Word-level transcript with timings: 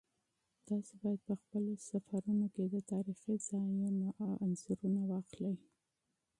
تاسو 0.67 0.91
باید 1.01 1.21
په 1.27 1.33
خپلو 1.41 1.71
سفرونو 1.89 2.45
کې 2.53 2.63
د 2.65 2.75
تاریخي 2.91 3.33
ځایونو 3.49 3.89
تصویرونه 4.41 5.01
واخلئ. 5.11 5.55